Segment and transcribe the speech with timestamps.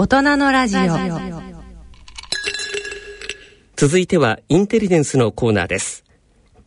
[0.00, 0.80] 大人のラジオ。
[3.74, 6.04] 続いてはインテリジェンスのコーナーです。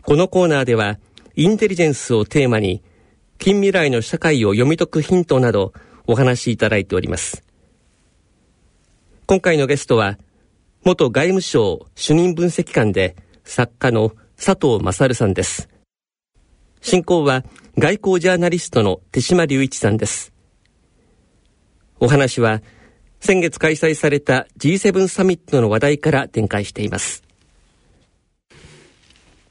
[0.02, 1.00] このコーナーでは
[1.38, 2.84] インテリジェンスをテーマに
[3.38, 5.72] 近未来の社会を読み解くヒントなど
[6.08, 7.46] お話しいただいております。
[9.28, 10.18] 今回のゲストは
[10.84, 15.70] 元外務省主任分析官で作家の佐藤勝さんです。
[16.82, 17.46] 進行は
[17.78, 20.34] 外交ジャーナリストの手島隆一さんです。
[22.02, 22.62] お話は
[23.22, 27.24] 先月開催された G7 サミットの話題から展開しています。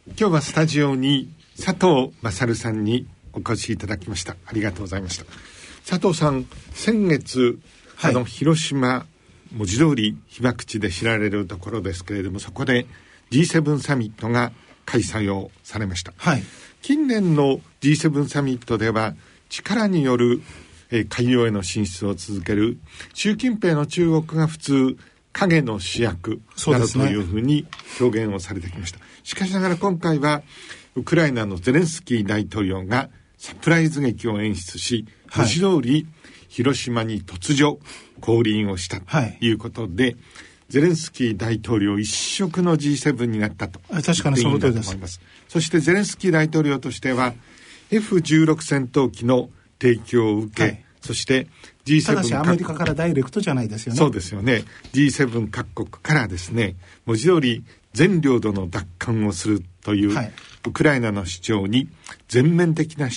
[0.08, 4.34] 今日はスタジオに佐藤勝さんにお越しいただきました。
[4.44, 5.24] ありがとうございました。
[5.88, 7.60] 佐藤さん先月、
[7.94, 9.06] はい、あの広島
[9.54, 12.86] 文字通り被爆地で知られるところですけれどもそこで
[13.30, 14.50] G7 サミットが
[14.84, 16.42] 開催をされました、はい、
[16.82, 19.14] 近年の G7 サミットでは
[19.48, 20.42] 力による
[20.90, 22.78] え海洋への進出を続ける
[23.14, 24.96] 習近平の中国が普通
[25.32, 27.66] 影の主役などというふうに
[28.00, 30.42] 表現をされてきました、ね、しかしながら今回は
[30.96, 36.06] ウクライナのゼレンスキー大統領がサプライズ劇を演出し文字通り
[36.48, 37.78] 広島に突如
[38.20, 40.16] 降臨をしたということで、はい、
[40.68, 45.20] ゼレンスキー大統領一色の G7 になったと確かにその通りです。
[45.48, 47.34] そしてゼレンスキー大統領としては
[47.90, 49.48] F16 戦闘機の
[49.80, 51.46] 提供を受け、はい、そして
[51.84, 53.98] G7 ただしアメリカからダイレクトじゃないですよね。
[53.98, 54.64] そうですよね。
[54.92, 60.32] G7 各国からですね文字通り全領土の奪還をするという、はい、
[60.66, 61.88] ウクライナの主張に
[62.28, 63.08] 全面的な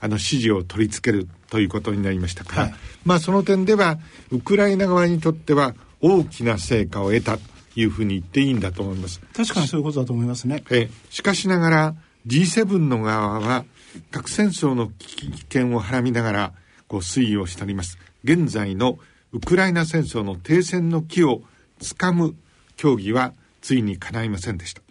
[0.00, 3.98] あの支持を取り付けるということになりましたから、はい、まあその点では
[4.30, 7.42] ウクライナ側にとっては大きな成果を得たと
[7.76, 9.20] いうふうに言っていいんだと思います。
[9.34, 10.62] 確かにそういうことだと思いますね。
[10.70, 11.94] えしかしながら
[12.26, 13.64] G7 の側は
[14.10, 16.52] 核戦争の危険をはらみながら
[16.88, 17.98] こう推移をしております。
[18.24, 18.98] 現在の
[19.32, 21.42] ウクライナ戦争の停戦の機を
[21.80, 22.34] つかむ
[22.76, 24.82] 協議はついに叶いませんでした。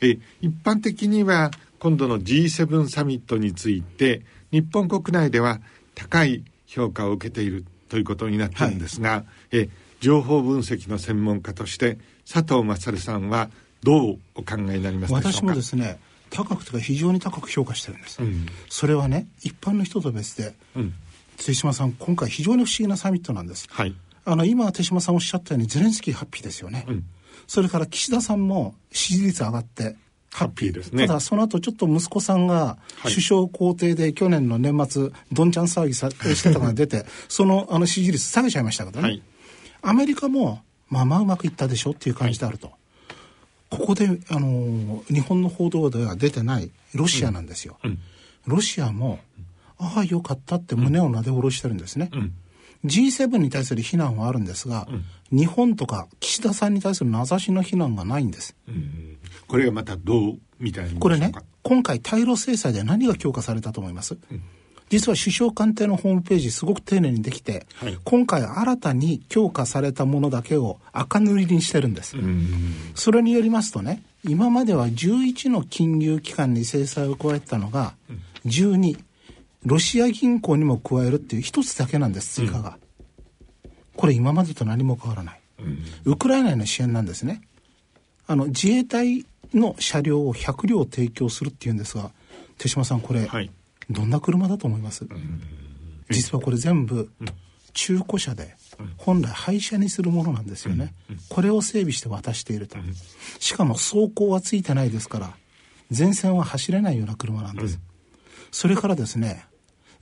[0.00, 5.60] え一般的には今度の G7 サミットについて日本国内では
[5.94, 9.16] 高い評価を受けているということになってるんですが、は
[9.52, 9.68] い、え
[10.00, 11.98] 情報分析の専門家として
[12.30, 13.50] 佐藤勝さんは
[13.82, 15.98] どうお考えになります私もですね
[16.34, 20.94] 高くとか非常に高く評価してるんです、うん、それはね一般の人と別で、うん、
[21.36, 27.04] 手島さん今回非常に不思議なサミットなんです、はい、あの今手島さんおっしゃったようにゼレンスキーハッピーですよね、うん、
[27.46, 29.96] それから岸田さんも支持率上がって
[30.34, 31.06] ハッピーですね。
[31.06, 39.08] ただ、その後、ちょっと息子さんが、首相公邸で去年の年末、どんちゃん騒ぎさしてたのが出て、 その、あの、支持率下げちゃいましたけどね。
[39.08, 39.22] はい、
[39.82, 42.66] アメリカも、まあまあうまくいったでしょっていう感じであると。
[42.66, 42.76] はい、
[43.70, 47.78] ここで、あの、日本の報道では出てないロシアなんですよ。
[47.82, 47.90] うん。
[47.90, 47.98] うん、
[48.46, 49.20] ロシアも、
[49.78, 52.10] ああ、よかったって胸をなで下ろしてるんですね。
[52.12, 52.34] うん。
[52.84, 54.86] G7 に対する非難はあるんですが、
[55.30, 58.54] うん、日本とか岸田さんに対する名指しの非難がないんです。
[58.68, 61.32] うん、これがまたどうみたいなこれね、
[61.62, 64.42] 今回対ロ制裁で何が強化されたと思います、うん、
[64.94, 72.16] 実は首相官邸のホームページすごく丁寧にできて、はい、今回新たに強化されたものだけを赤塗りにしてるんです。
[72.94, 77.94] それによりますとね、今までは11の金融機関に制裁を加えたのが、
[78.46, 78.96] 12、
[79.64, 82.78] ロシア銀行にも加えるっていう一つだけなんです、追加が。
[83.64, 85.40] うん、これ今までと何も変わらない。
[85.58, 87.40] うん、ウクライナへの支援なんですね。
[88.28, 92.12] あの、自衛隊の車両を100両提供するっていうんですが、
[92.58, 93.50] 手嶋さん、これ、はい、
[93.90, 95.06] どんな車だと思います、
[96.10, 97.10] 実はこれ全部、
[97.72, 98.56] 中古車で、
[98.96, 100.94] 本来廃車にするものなんですよね。
[101.28, 102.78] これを整備して渡していると。
[103.38, 105.36] しかも走行はついてないですから、
[105.96, 107.80] 前線は走れないような車なんです。
[108.50, 109.44] それからですね、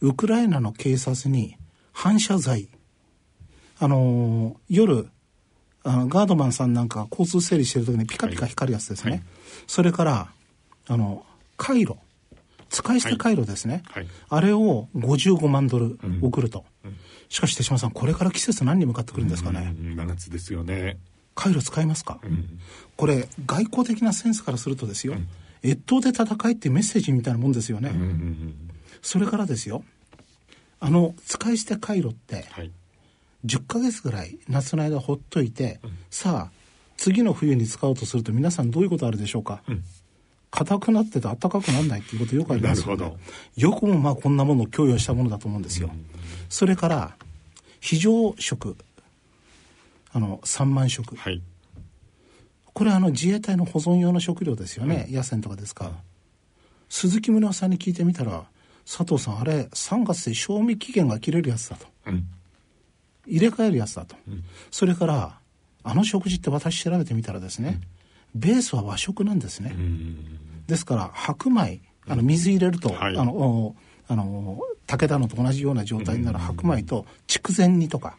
[0.00, 1.56] ウクライナの警察に
[1.92, 2.68] 反射材、
[3.78, 5.08] あのー、夜、
[5.84, 9.10] あのガードマンさんなんか交通整理してる時にピカピカ光るやつですね。
[9.10, 9.22] はい、
[9.66, 10.32] それから、
[10.86, 11.24] あの、
[11.56, 11.96] 回路。
[12.72, 13.82] 使い捨て回路ですね。
[13.86, 14.02] はい。
[14.04, 16.64] はい、あれを55万ドル送ると。
[16.84, 16.90] うん。
[16.90, 16.96] うん、
[17.28, 19.74] しかし手嶋さん、これから季節何に向かってくるんですかね。
[19.78, 20.96] 真夏ですよね。
[21.34, 22.58] 回路使いますか、うん、
[22.96, 25.14] これ、外交的なセンスからするとですよ、
[25.62, 27.92] 越冬で戦いってメッセージみたいなもんですよね。
[29.00, 29.84] それからですよ、
[30.80, 32.70] あの使い捨て回路って、はい、
[33.46, 36.52] 10ヶ月ぐらい夏の間ほっといて、うん、さあ
[36.96, 39.84] 次の冬に使おうとすると皆さんどういうことあるでしょうか、うん
[40.52, 43.16] 硬くなってて暖かくならないっていうことよくありますよね。
[43.56, 45.90] よくもまあこんなものを供与したものだと思うんですよ。
[46.48, 47.16] それから
[47.80, 48.76] 非常食。
[50.14, 51.40] あの3万食、はい、
[52.74, 55.90] これあの自衛隊の保存用の食料ですよね、野戦とかですか、
[56.90, 58.44] 鈴木宗男さんに聞いてみたら
[58.84, 62.26] 佐藤さんあれ3月で賞味期限が切れるやつだと、うん、
[63.26, 65.38] 入れ替えるやつだと、うん、それから
[65.82, 67.86] あの食事って私調べてみたらですね、うん、
[68.34, 69.74] ベースは和食なんですね、
[70.66, 73.76] ですから白米あの水入れると、はい、あの
[74.08, 78.16] あの武田のと同じような状態になる白米と筑前煮とか、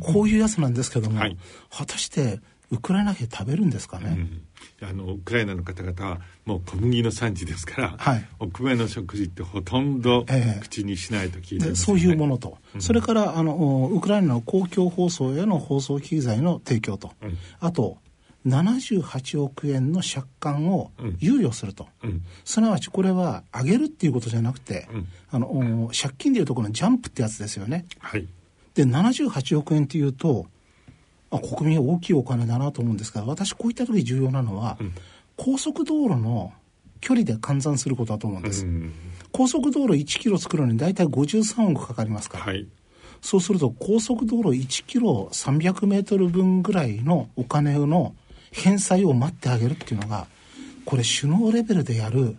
[0.00, 1.36] こういうやつなんですけども、はい、
[1.70, 2.40] 果たして
[2.70, 4.42] ウクライナ兵食べるんですかね、
[4.82, 10.24] うん、あのウクライナの方々はもう小麦の産地ですから、はい、お米の食事ってほとんど
[10.60, 17.98] 口にしないと聞いて、ね、そういうものと、うん、それからあのウクライナの公共放送への放送機材の提供と、うん、あと
[18.46, 27.84] 78億円の借款を猶予すると、うん、すなわちこれは上げるっていうことじゃなくて、うん、あの借金でいうところのジャンプってやつですよね。
[27.98, 28.26] はい、
[28.74, 30.46] で78億円っていうと
[31.30, 34.94] あ国民は大きいお金だなと思うんですが私こういった時重要なのは、うん、
[35.36, 36.52] 高速道路の
[37.00, 38.66] 距離で換算することだと思うんです。
[39.32, 42.44] 高速道路1キロ作るのに大体53億かかりますから。
[42.44, 42.66] はい。
[43.20, 48.14] そうすると高速道路1キロ300メートル分ぐらいのお金の
[48.56, 50.26] 返済を待ってあげるっていうのが
[50.84, 52.36] これ首脳レベルでやる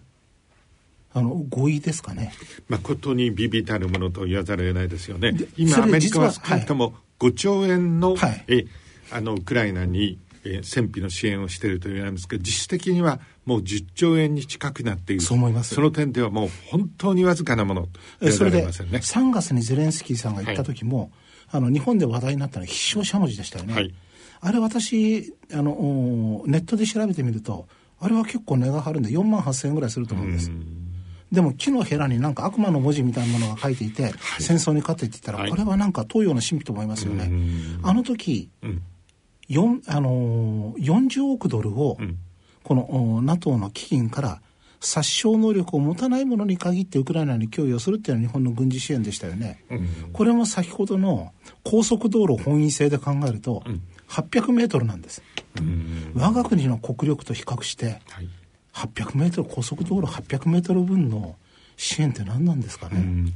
[1.14, 2.32] あの合意ですかね。
[2.70, 5.34] 誠にビビたるものと言わざるを得ないですよね。
[5.56, 8.66] 今アメリカは少なくとも5兆円のはい、え
[9.12, 15.22] あのウクライナに、え戦費の支援をしていると言われますけど実質的にはもう10兆円に近くなっている。
[15.22, 15.76] そう思います。
[15.76, 17.88] その点ではもう本当にわずかなもの
[18.20, 21.10] とそれで3月にゼレンスキーさんが言った時も、はい、
[21.52, 23.94] あの日本で話題になったのは必勝しゃもじでしたよね、はい
[24.40, 27.68] あれ私あのネットで調べてみると
[28.00, 30.52] あれは結構値が張るんで4万8000円ぐらいすると思うんです。
[31.32, 37.30] でも木のヘラになんか悪魔の文字みたいなものが書いていて、はい、戦争に勝ってって言ったら、はい、これはなんか東洋の神秘と思いますよね。
[37.84, 38.82] あの時、うん、
[39.88, 42.18] あのー、40億ドルを、うん、
[42.64, 44.42] この NATO の基金から
[44.80, 49.64] 殺傷能力を持たないものに限ってウクライナに供与するっていうのは日本の軍事支援でしたよね。
[49.70, 53.64] うん、これも先ほどの高速道路本位制で考えると、
[54.10, 55.22] 800メートルなんです。
[56.14, 58.30] 我が国の国力と比較して、はい、
[58.74, 61.36] 800メートル高速道路800メートル分の
[61.76, 63.32] 支援って何なんですかね。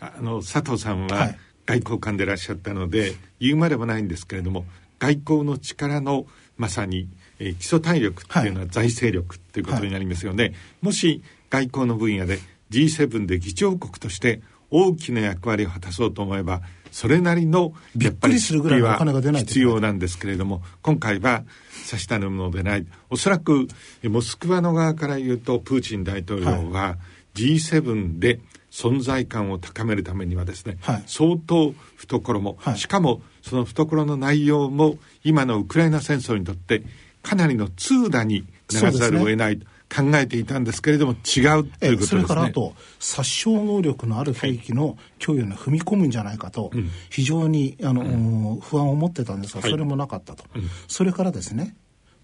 [0.00, 1.34] あの佐藤さんは
[1.64, 4.64] 外交官でいらっしゃったので、はい、言うまでもないんですけれども
[4.98, 6.26] 外交の力の
[6.56, 7.08] まさに、
[7.38, 10.44] えー、基礎体力っていうのは財政力っていうことになりますよね。
[10.44, 12.38] はい、もし外交の分野で
[12.70, 14.40] G7 で議長国として
[14.70, 18.98] 大きな役割を果たそうと思えばそれなりのやっぱり出費は
[19.34, 21.44] 必要なんですけれども今回は
[21.84, 22.86] 差し頼むのでない。
[23.10, 23.68] おそらく
[24.04, 26.96] モスクワの側から言うとプーチン大統領は
[27.34, 28.40] G7 で
[28.70, 36.82] 存在感を高めるためにはですね、はい、相当懐も、はい、しかもその懐の内容も今のウクライナ戦争にとって
[37.22, 39.60] かなりの通打にならざるを得ない、
[39.96, 42.06] 考えていたんですけれども違うということですね。
[42.06, 46.70] それからあと殺傷能力のある兵器の供与に踏み込むんじゃないかと、
[47.08, 51.74] 非常にあの、うん、不安を持ってたんですが、それもなかったと、はい、それからですね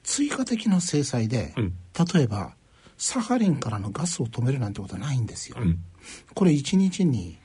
[0.02, 1.74] 追加的な制裁で、うん、
[2.14, 2.54] 例えば
[2.98, 5.56] サハリンからのガスを止めるなんてことはないんですよ。
[5.60, 5.78] うん、
[6.34, 7.38] これ1日に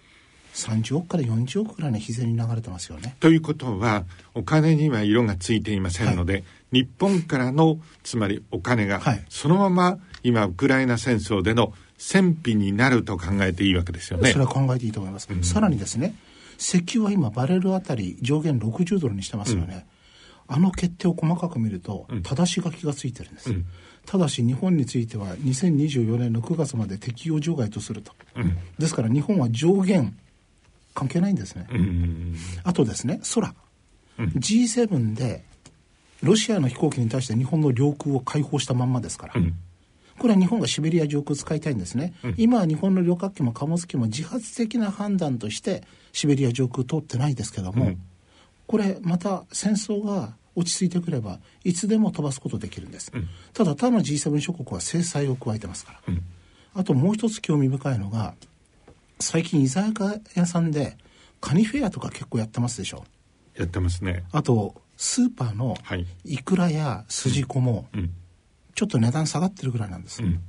[0.57, 3.15] 30億から40億ぐらいの日銭に流れてますよね。
[3.19, 14.31] ということはお金には色がついていませんので、はい、日本からのつまりお金がそのまま今ウクライナ戦争での戦費になると考えていいわけですよね。
[14.31, 15.27] それは考えていいと思います。
[15.31, 16.15] うん、さらにですね、
[16.57, 19.85] 石油は今バレルあたり上限60ドルにしてますよね。
[20.49, 23.51] うん、あの決定を細かく見ると、正し書きがついてるんです。
[23.51, 23.65] うん、
[24.05, 28.13] ただし日本については2024年の9月まで適用除外とすると。
[28.79, 30.15] ですから日本は上限
[30.97, 31.67] 関係ないんですね。
[32.63, 33.53] あとですね、空。
[34.17, 35.43] G7 で
[36.23, 39.33] ロシアの飛行機に対して日本の領空を開放したまんまですから。
[40.17, 48.01] これは日本がシベリア上空使いたいんですね、うん、今は日本の旅客機も貨物機も自発的な判断としてシベリア上空通ってないですけども、うん、
[48.65, 56.13] これまた戦争が落ち着いてくればいつでも飛ばすことできるんです、うん、ただ他の G7 諸国は制裁を加えてますから、
[56.73, 58.33] あともう一つ興味深いのが
[59.19, 60.97] 最近居酒屋さんで
[61.41, 63.03] カニフェアとか結構やってますでしょ？
[63.55, 64.23] やってますね。
[64.31, 65.75] あとスーパーの
[66.23, 68.11] イクラやスジコも、うん。
[68.75, 70.39] ちょっと値段下がってるぐらいなんです、うん、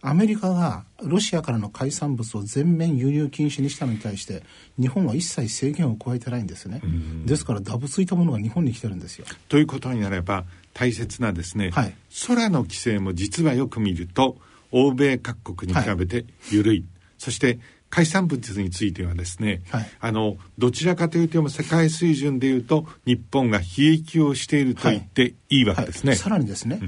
[0.00, 4.44] アメリカがロシアからの海産物を全面輸入禁止にしたのに対して
[4.80, 6.80] 日本は一切制限を加えてないんですね、
[7.26, 9.26] ですからダブついたものが日本に来てるんですよ。
[9.50, 11.94] ということになれば大切なですね、はい、
[12.26, 14.38] 空の規制も実はよく見ると
[14.72, 16.86] 欧米各国に比べて緩い、はい、
[17.18, 17.58] そして
[17.96, 26.78] 海産物についてはですね、はい、あのどちらかというと世界水準でいうと日本が悲劇をしていると言っていいわけですね、さらにですね、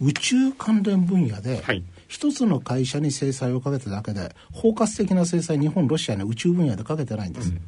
[0.00, 0.08] うん。
[0.08, 1.84] 宇宙関連分野で、はい。
[2.08, 7.60] 一つの会社に制裁をかけただけで包括的な制裁日本ロシアに宇宙分野でかけてないんです、うん、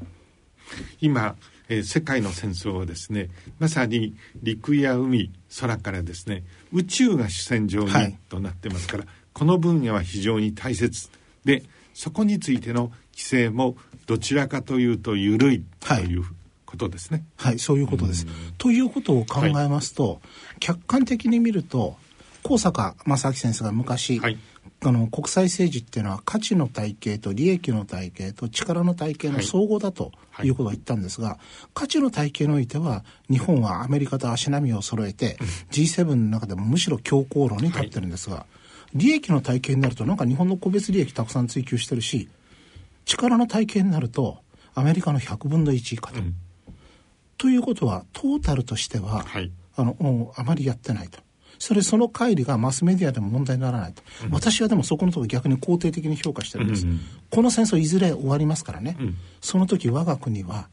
[1.01, 1.37] 今
[1.71, 3.29] えー、世界の戦争はですね
[3.59, 11.11] まさに陸や海空からですね宇宙が主戦場に、はい、となってますからこの分野は非常に大切。
[11.45, 11.63] で
[11.99, 13.77] そこについての規制も
[14.07, 16.23] どちらかというと緩いという
[16.65, 17.25] ことですね。
[17.37, 18.25] はい、はい、そういうことです。
[18.57, 20.21] ということを考えますと、はい、
[20.61, 21.97] 客観的に見ると
[22.45, 24.39] 高坂正明先生が昔、はい、
[24.85, 30.13] あの国際政治っていうのは価値の体系と利益の体系と力の体系の総合だと
[30.45, 30.51] い。
[30.51, 31.39] うことを言ったんですが、はい、
[31.75, 35.37] 価値の体系においては日本はアメリカと足並みを揃えて
[35.73, 38.58] G7 の中でもむしろ強硬論に立ってるんですが、はい、
[38.95, 42.29] 利益の体系になるとなんか日本の個別利益たくさん追求してるし
[43.05, 44.39] 力の体系になると
[44.75, 46.21] アメリカの100分の1以下と。
[46.21, 46.35] うん、
[47.37, 51.19] ということはトータルとしては、はい、あのあまりやってないと。
[51.59, 60.69] それその乖離がマスメディアでも問題にならないと、うん、私はでもそこのところ逆に肯定的に評価してるんです、うんうん、この戦争いずれ終わりますからね、うん、その時我が国は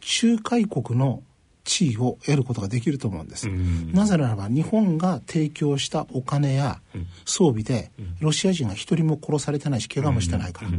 [0.00, 1.24] 仲介国の
[1.64, 6.80] 地位を得ることができると思うんです、うん、なぜならば日本が提供したお金や
[7.24, 7.90] 装備で
[8.20, 10.70] ロシア人が一人も殺されてないし怪我もしてないから、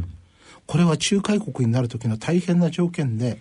[0.66, 3.40] これは仲介国になる時の大変な条件で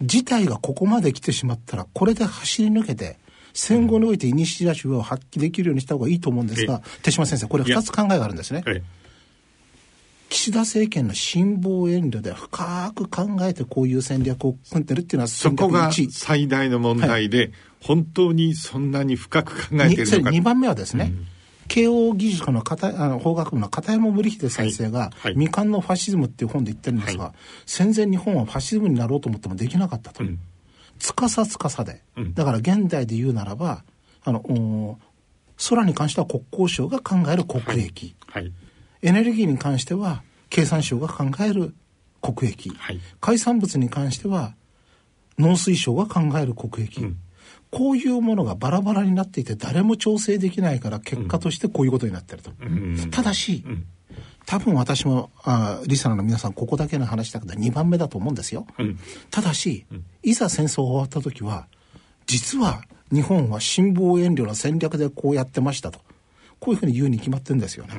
[0.00, 3.16] 事態がここまで来てしまったらこれで走り抜けて
[3.54, 8.62] 戦後においてイニシアチブを発揮できるようにした方がいいと思うんですが、手嶋先生、これ2つ考えがあるんですね。
[10.32, 20.30] 岸田政権の辛抱遠慮で深く考えてこういう戦略を組んでるっていうのはそこが最大の問題で、はい、本当にそんなに深く考えてるのか。
[20.30, 21.26] 2番目はですね、うん。
[21.68, 25.34] 慶応義塾の片あの法学部の片山紀秀先生が、はい。
[25.34, 27.32] 未完のファシズムっていう本で言ってるんですが、はい、
[27.66, 30.24] 戦前日本はファシズムになろうと思ってもできなかったと。
[30.24, 30.26] う。
[30.26, 30.40] ん。
[30.98, 33.84] つかさつかさで、だから現代で言うならば
[34.24, 34.98] あの
[35.68, 38.44] 空に関しては国交省が考える国益、はい。
[38.44, 38.52] はい、
[39.02, 41.74] エネルギーに関しては経産省が考える
[42.20, 44.54] 国益、はい、海産物に関しては
[45.38, 47.16] 農水省が考える国益、うん、
[47.70, 52.52] こういうものがバラバラになっていて誰も調整できないから結果としてこういうことになってると。
[52.60, 53.86] うん、ただし、うん。
[54.44, 58.98] 多分私もあリサナの皆さんここだけの話だけど2番目だと思うんですよ、うん、
[59.30, 61.68] ただし、うん、いざ戦争が終わった時は
[62.26, 62.82] 実は
[63.12, 66.00] 日本は辛抱遠慮の戦略でこうやってましたと。
[66.62, 67.94] こういうふうに言うに決まってるんですよね、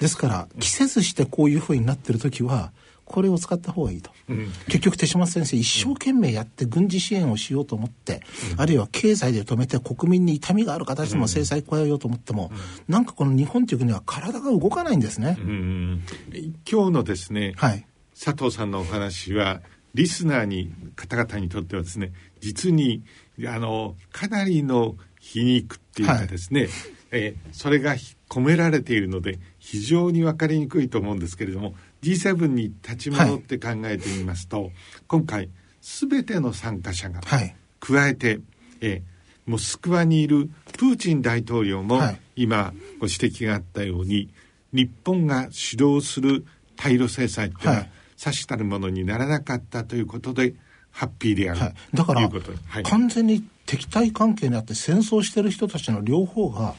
[0.00, 2.72] ですから季節してこういうふうになってる時は
[3.10, 8.22] これを使った方がいいと、うん、結局手嶋先生一生懸命やって軍事支援をしようと思って、
[8.54, 19.60] うん、あるいは経済で止めて国民に痛みがある形でも制裁加えようと思っても、うん、なんかこの日本という国は体が動かないんですね、今日のですね、はい、佐藤さんのお話は
[19.94, 23.02] リスナーに方々にとってはですね実に
[23.44, 26.70] あのかなりの皮肉っていうかですね、はい、
[27.10, 27.96] えー、それが
[28.28, 34.72] 込められているので非常に分かりにくいと思うんですけれども G7 に立ち戻って考えてみますと、はい、
[35.06, 35.50] 今回
[35.80, 37.20] 全ての参加者が
[37.78, 38.42] 加えて、はい、
[38.80, 39.02] え
[39.46, 42.00] モスクワにいるプーチン大統領も、
[42.36, 44.30] 今ご指摘があったように
[44.72, 47.86] 日本が主導する対ロ制裁っていうのは、
[48.16, 50.54] さしたるものにならなかったということで
[50.90, 52.30] ハッピーである、はい、だから、
[52.84, 56.74] 完全に敵対関係にあって戦争してる人たちの両方が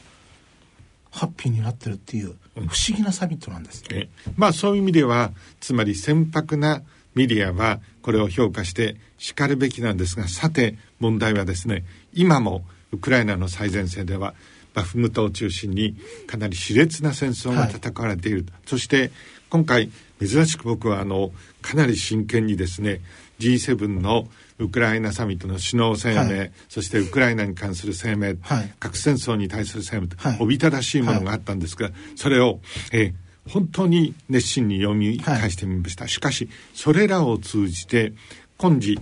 [1.12, 6.82] ハッピーになってるっていう不思議なサミットなんです、えまあそういう意味ではつまり船舶な
[7.14, 14.34] メディアはこれを評価してしかるべきなんですがさて問題はですね今もウクライナの最前線では
[14.74, 19.10] バフムトを中心にかなり熾烈な戦争が戦われている、はい、そして
[19.50, 23.00] 今回珍しく僕はあのかなり真剣にですね
[23.42, 32.60] G7 のウクライナサミットの首脳声明、はい、そしてウクライナに関する声明、はい、核戦争に対する声明、はい、おびただしいものがあったんですが、それを、
[32.92, 36.06] えー、本当に熱心に読み返してみました。
[36.06, 38.12] しかし、それらを通じて、
[38.58, 39.00] 今時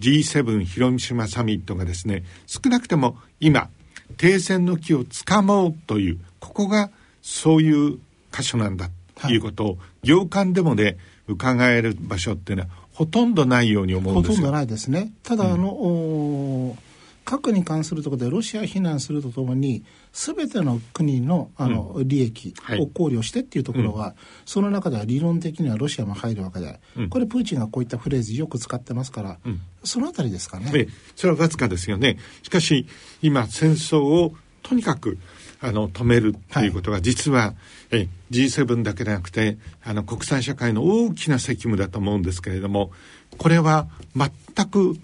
[0.00, 3.68] G7 広島サミットがですね、少なくとも今、
[4.16, 6.90] 停戦の木をつかもうという、ここが
[7.22, 7.98] そういう
[8.32, 15.10] 箇所なんだということを、行間でもね、伺える場所っていうのはほとんどないように思うんですほとんどないですね。
[15.22, 16.78] ただ、あの、うん、
[17.24, 24.14] 核に関するところでロシア非難するとともに、すべての国のあの、うん、利益を考慮してっていうところが、はい、
[24.44, 29.38] その中では理論的にはロシアも入るわけで、うん、これプーチンがこういったフレーズよく使ってますから、
[29.82, 30.70] そのあたりですかね。
[30.74, 30.88] え。
[31.16, 32.18] それはわずかですよね。
[32.42, 32.86] しかし、
[33.22, 35.16] 今、戦争をとにかく
[35.62, 37.54] あの止めるということが実は、はい、
[37.92, 42.90] え G7 だけでなくてあの国際社会の大きな責務だと思うんですけれども
[43.36, 44.30] これは全
[44.68, 44.96] く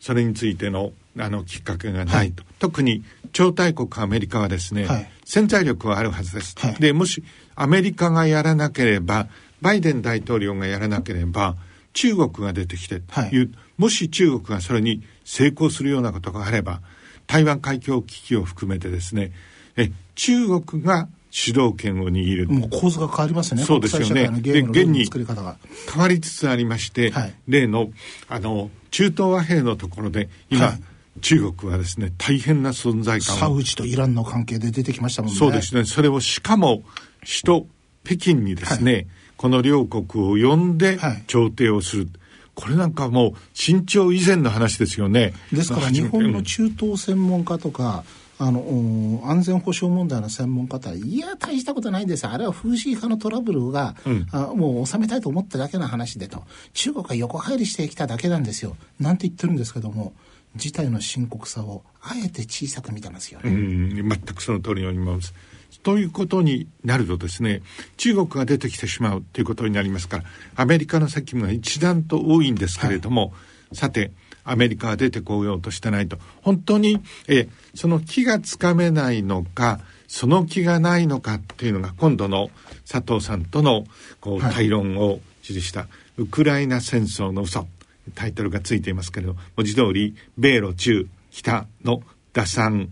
[0.00, 7.22] それについてのあのきっかけがないと、はい、特に超大国アメリカはですね、はい、潜在力はあるはずです、でもし
[7.54, 9.28] アメリカがやらなければ
[9.60, 11.56] バイデン大統領がやらなければ
[11.92, 12.98] 中国が出てきてい。
[12.98, 16.80] う、はい、もし中国がそれに成功するようなことがあれば
[17.26, 19.32] 台湾海峡危機を含めてですね
[19.76, 22.48] え中国が主導権を握る。
[22.48, 23.64] もう構図が変わりますね。
[23.64, 24.28] そうですよね。
[24.40, 25.26] で現に変
[25.96, 27.90] わりつつありまして、はい、例の
[28.28, 30.82] あの中東和平のところで今、はい。
[31.20, 35.38] 中国はですね大変な存在感サウジとイランの関係で出てきましたもんね。
[35.38, 35.84] そうですね。
[35.84, 36.82] それをしかも
[37.20, 37.66] 首都
[38.04, 42.12] 北京にですね、はい、この両国を呼んで調停をする、はい、
[42.54, 45.34] これなんかもう新潮以前の話ですよね。
[45.52, 48.04] ですから日本の中東専門家とか、
[48.44, 52.26] あの安全保障問題の専門家はいや大したことないです。
[52.26, 56.42] あれは風刺派のトラブルが、うん、あもう収めたいと思っただけの話でと。
[56.72, 58.76] 中国は横入りしてきただけなんですよ。
[58.98, 60.12] なんて言ってるんですけども
[60.56, 64.02] 事態の深刻さをあえて小さく見てますよね。
[64.02, 65.32] 全くその通りに思います。
[65.84, 67.62] ということになるとですね
[67.96, 70.24] 中国が出てきてしまうということになりますから
[70.56, 73.28] アメリカの責務が一段と多いんですけれども、は
[73.72, 74.12] い、さて
[74.44, 76.18] アメリカは出てこようとしてないと。
[76.42, 82.50] 本当にえその気がつかめないのかその気がないのかっていうのが今度の
[82.90, 83.84] 佐藤さんとの
[84.20, 87.66] こう対論を記した、ウクライナ戦争の嘘
[88.14, 92.90] タイトルがついていますけれど文字通り米ロ中北の打算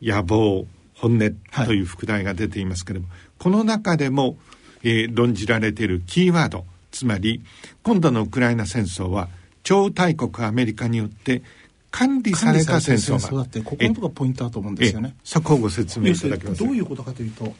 [0.00, 4.36] 野望本音という副題が出ていますけれども、はい、この中でも、
[4.84, 7.42] えー、論じられているキーワードつまり
[7.82, 9.28] 今度のウクライナ戦争は
[9.62, 11.42] 超大国アメリカによって
[11.90, 15.14] 管理された戦争だってここのとこポイントだと思うんですよね。
[15.24, 17.52] そこをご説明いただけますどういうことかというと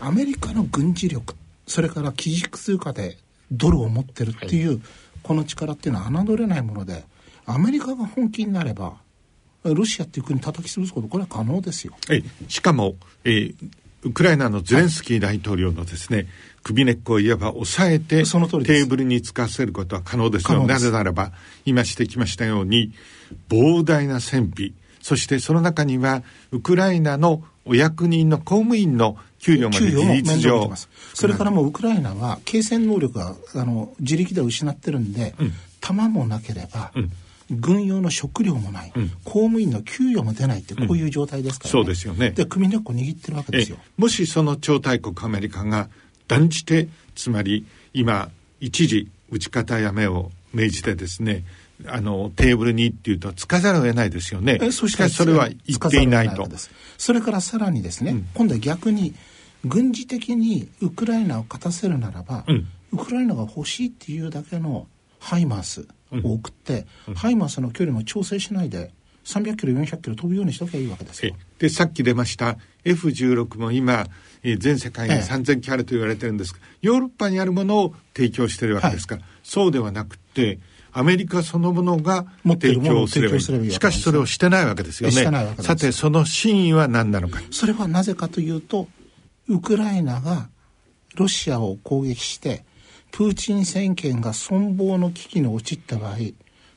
[0.00, 1.34] アメリカの軍事力
[1.66, 3.18] それから基軸通貨で
[3.50, 4.80] ドルを持ってるっていう、はい
[5.24, 7.04] この力っていうのは侮れないもので
[7.46, 8.98] アメリカが本気になれば
[9.64, 11.94] ロシアっていう国叩き潰すことこれは可能ですよ。
[12.10, 13.54] えしかも、えー、
[14.04, 16.26] ウクライナのゼレンスキー大統領のですね、はい、
[16.62, 20.52] 首根っこをいわば抑えてテーブルにつかせることは可能です。
[20.52, 21.32] よなぜならば
[21.64, 22.92] 今してきましたように
[23.48, 30.70] 膨大な戦費そしてその中にはウクライナのお役人の公務員の給料まで事実上。
[31.14, 37.10] それからもうウクライナは継戦能力があの自力で失ってるんで、うん、弾もなければ、うん
[37.50, 41.80] 軍用の食料もない、うん、公務員の給与も出ないってこういう状態ですから、ね。
[41.80, 42.30] うん、そうですよね。
[42.30, 43.78] で組根っこ握ってるわけですよ。
[43.96, 45.88] もしその超大国アメリカが
[46.26, 48.30] 断じてつまり今
[48.60, 51.44] 一時打ち方やめを命じてですね
[51.86, 54.70] あのテーブルにっていうとつかざるを得ないですよね。
[54.70, 56.48] そしかしそれは言っていないと。
[56.96, 59.14] それからさらにですね、うん、今度は逆に
[59.64, 64.86] 軍事的にウクライナを勝たせるならば、うん、ウクライナが欲しいっていうだけの
[65.18, 68.92] ハイマースを送って、うん、ハイマースの距離も調整しないで
[69.24, 71.34] 300キロ400キロ飛ぶようにしときゃいいわけですよ。
[71.58, 74.06] でさっき出ました F16 も今、
[74.42, 80.58] えー、全世界に3000機あると言われてるんですが、ええ、ヨーロッパにあるものを提供してるわけですから、はい、そうではなくて
[80.92, 83.70] アメリカそのものが提供すればいい。
[83.72, 85.24] しかしそれをしてないわけですよね。
[85.60, 87.40] さてその真意は何なのか。
[87.50, 88.88] それはなぜかというと
[89.48, 90.48] ウクライナが
[91.16, 92.64] ロシアを攻撃して
[93.14, 96.16] プーチン政権が存亡の危機に陥った場合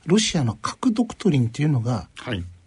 [0.06, 2.10] ロシアの核ドクトリンというのが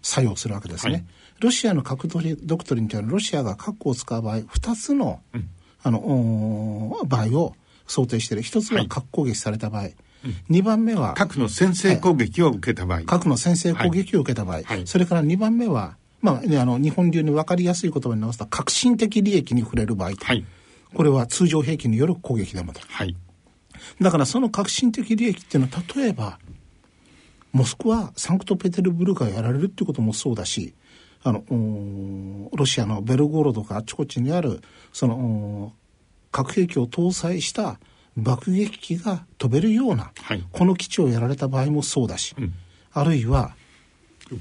[0.02, 0.92] 作用するわけですね。
[0.92, 1.04] はい、
[1.38, 2.18] ロシアの核ド
[2.58, 5.48] クトリンというのはロシアが核を使う場合2つのうん、
[5.84, 7.54] あの場合を
[7.86, 8.42] 想定している。
[8.42, 20.44] 1つは核攻撃された場合、はいうん、2番目は核の先制攻撃を受けた場合、はい、核の先制攻撃を受けた場合、それから2番目はまあ、ね、あの日本流に分かりやすい言葉に直すと革新的利益に触れる場合、はい、
[20.92, 23.16] これは通常兵器による攻撃でもだ、はい、
[24.00, 26.38] だからその革新的利益っていうのは例えば
[27.52, 30.74] モスクワサンクトペテルブルクがやられるっていうこともそうだし
[31.22, 31.42] あの
[32.54, 34.62] ロシアのベルゴロドかあちこちにある
[34.92, 35.72] その
[36.30, 37.78] 核兵器を搭載した
[38.16, 42.52] 爆撃機が飛べるような、はい、この基地をやられた場合もそうだし、うん、
[42.92, 43.54] あるいは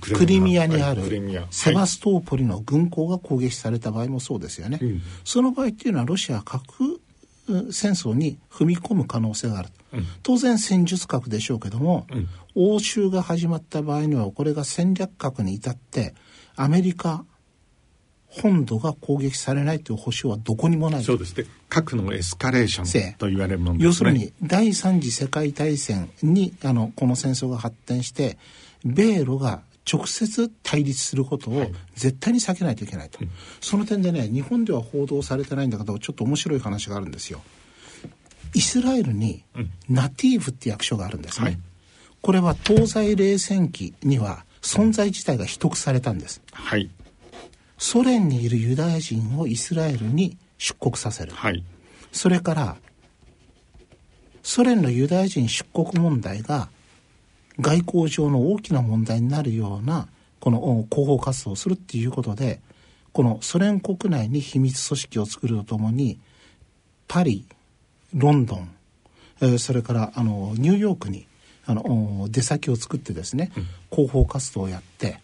[0.01, 1.01] クリミアにある
[1.49, 6.98] セバストーポリの軍港が攻撃された場合もそうですよね、はい、その場合っていうのはロシアは核
[7.71, 12.27] 戦争に踏み込む可能性がある、うん、当然戦術核でしょうけども、うん、
[12.73, 16.13] 欧州が始まった場合にはこれが戦略核に至って
[16.55, 17.25] アメリカ
[18.29, 21.03] 本土が攻撃されないという保証はどこにもない。
[21.03, 21.45] そうですね。
[21.67, 28.37] 核のエスカレーションと言われるものです、ね、要するに第三次世界大戦にあのこの戦争が発展して
[28.85, 33.29] 米ロが直接対立することを絶対に避けないといけないと、はい、
[33.61, 37.41] その点でね日本では報道されてないんだけどちょっと面白い話があるんですよ。
[38.53, 39.43] イスラエルに
[39.87, 41.59] ナティーブって役所があるんですね、はい、
[42.21, 46.89] これは東西冷戦期には存在自体が秘匿されたんです、はい、
[47.77, 51.63] ソ連にいるユダヤ人をイスラエルに出国させる、はい、
[52.11, 52.77] それから
[54.41, 56.69] ソ連のユダヤ人出国問題が
[57.59, 60.07] 外交上の大きな問題になるような
[60.39, 62.61] この広報活動をするっていうことで
[63.11, 66.19] このソ連国内に秘密組織を作るとともに
[67.07, 67.45] パリ
[68.13, 68.69] ロンドン、
[69.41, 71.27] えー、それからあのニューヨークに
[71.65, 75.19] あの出先を作ってですね、うん、広報活動をやって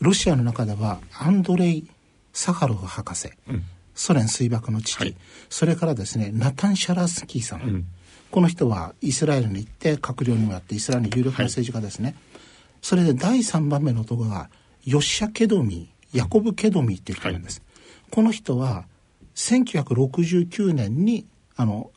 [0.00, 1.88] ロシアの中ではアンドレイ・
[2.32, 3.64] サハロフ博士、うん、
[3.94, 5.14] ソ連水爆の父、はい、
[5.48, 7.86] それからですねナタン・シャラスキーさん、うん、
[8.34, 12.16] この人はイスラエルに行って閣僚にもやってイスラエルの有力な政治家ですね、はい、
[12.82, 14.50] それで第3番目の男が
[14.84, 18.86] ヨッシャ・ケドミヤコブ・ケドミっていう人なんです、はい、この人は
[19.36, 21.92] 1969年にあの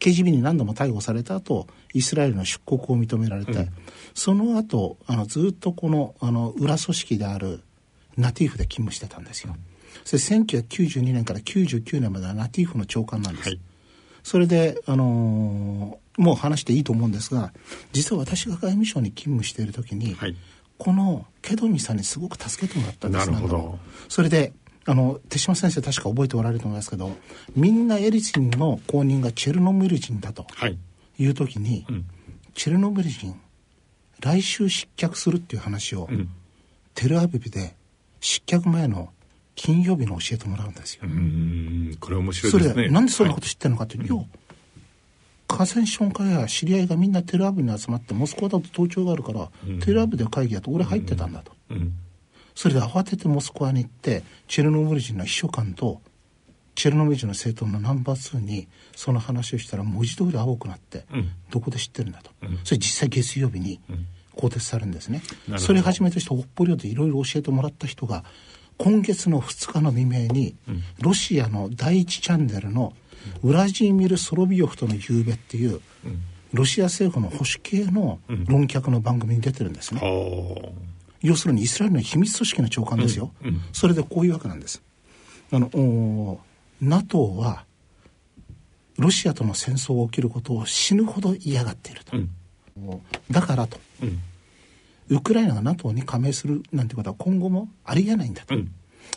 [0.00, 3.68] KGB に何度も逮捕された後イスラエルの出国を認められて、うん、
[4.14, 7.60] その後あのずっとこのあの裏組織である
[8.16, 9.54] ナティーフで勤務してたんですよ。
[10.06, 13.50] それ1992年から99年まではナティーフの長官なんです。
[13.50, 13.60] はい、
[14.28, 17.50] それで、あのー、もう話していいと思うんですが
[17.92, 20.36] 実は私が外務省に勤務している時に、はい、
[20.76, 23.78] このケドミさんにすごく助けてもらったんですなるほど。
[24.10, 24.52] それで
[24.84, 27.10] あの手嶋先生確か覚えておられると思いますけど
[27.56, 30.46] みんなエリツィンの後任がチェルノブイリ人だと
[31.18, 31.26] い。
[31.26, 32.06] う時に、はいうん、
[32.52, 33.34] チェルノブイリ人
[34.20, 36.28] 来週失脚するっていう話を、うん、
[36.94, 37.74] テルアビブで
[38.20, 39.08] 失脚前の
[39.58, 41.02] 金曜日の教えてもらうんですよ。
[41.98, 42.72] これ面白いですね。
[42.74, 44.26] それなんでそんなこと知ってるのかというと、はい、
[45.48, 51.50] 河川資本家や知り合いがみんなテルアビブに集まってモスクワだと盗聴があるから、うん、テルアビブで会議やと俺入ってたんだと。
[51.70, 51.92] うん。
[52.54, 56.00] それで慌ててモスクワに行ってチェルノブイリ人の秘書官と
[56.76, 63.80] チェルノブイリ人の政党のナンバー2にその話をしたら文字通り青くなって、うん、どこで知ってるんだと、うん、それ実際月曜日に
[64.36, 68.24] 更迭されるんですね、うん、それをはじめとして北方領土でいろいろ教えてもらった人が
[68.78, 70.56] 今月の2日の未明に、
[71.00, 72.94] ロシアの第一チャンネルの
[73.42, 75.80] ウラジーミル・ソロビヨフとの夕べっていう、
[76.52, 80.00] ロシア政府の保守系の論客の番組に出てるんですね。
[81.20, 84.82] 要するにイスラエルの秘密組織の長官ですよ、うんうん、それでこういうわけなんです。
[85.50, 86.40] あの
[86.80, 87.64] NATO は
[88.98, 92.30] ロシアとの戦争が起きることを死ぬほど嫌がっていると、うん、
[93.30, 93.78] だからと、
[95.08, 98.54] ウクライナが NATO に加盟するなんてことは今後もありえないんだと、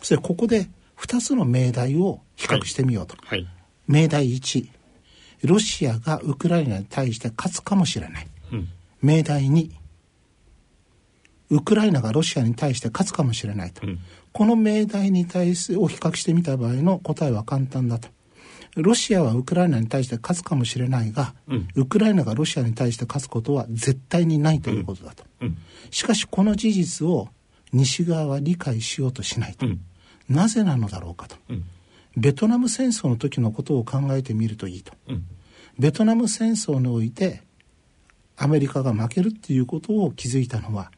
[0.02, 3.40] それここで2つの命題を比較してみようと、はい。
[3.40, 3.48] はい、
[3.86, 4.68] 命題1
[5.44, 8.26] ロシアがウクライナに対して勝つかもしれない、
[9.00, 9.70] 命題2
[11.52, 13.98] ウクライナがロシアに対して勝つかもしれないと、うん、
[14.32, 18.08] この命題に対すを比較してみた場合の答えは簡単だと
[18.76, 25.58] ロシアはウクライナに対して勝つかもしれないが、うん、ウクライナがロシアに対して勝つことは絶対にないということだと、うん、
[25.90, 27.28] しかしこの事実を
[27.72, 29.66] 西側は理解しようとしないと、
[30.28, 31.36] なぜなのだろうかと、
[32.16, 34.92] ベトナム戦争の時のことを考えてみるといいと、
[35.78, 37.42] ベトナム戦争において
[38.36, 40.90] アメリカが負けるっていうことを気づいたのは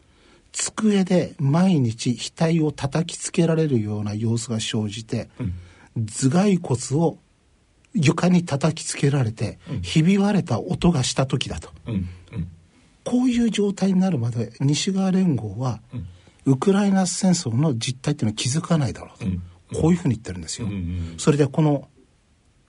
[0.52, 7.18] 机で毎日額を叩きつけられるような様子が生じて、うん、頭蓋骨を
[7.94, 11.70] 床に叩きつけられて、うん、ひび割れた音がした時だと、
[13.04, 15.80] こういう状態になるまで西側連合は、
[16.44, 20.68] ウクライナ戦争の実態っていうのは気づかないだろうと、こういうふうに言ってるんですよ。
[21.18, 21.88] それでこの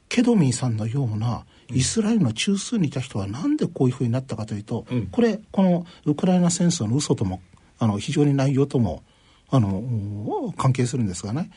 [0.08, 7.42] ケドミーさんのようなイスラエルの中枢にいた人はなんでこういうふうになったかというと、これこのウクライナ戦争の嘘とも
[7.80, 9.04] あの非常に内容とも
[9.50, 11.50] あの関係するんですがね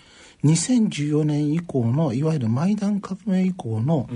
[0.45, 4.09] 2014年以降のいわゆるマイダン革命以降の、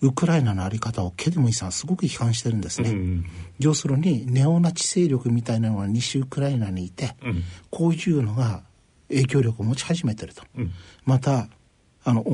[0.00, 3.24] ウクライナの在り方をケデムイさんはすごく批判してるんですね、うん、
[3.60, 8.62] 要するにネオナチ勢力みたいなのが西ウクライナにいて、うん、こういうのが
[9.08, 10.72] 影響力を持ち始めてると、うん、
[11.04, 11.46] また
[12.04, 12.24] あの